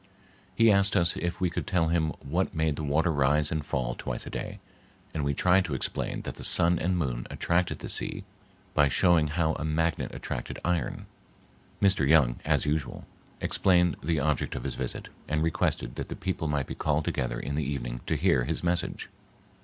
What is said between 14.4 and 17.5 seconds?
of his visit and requested that the people might be called together